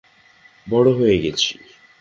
[0.67, 1.51] বড়ো হয়ে গেছি।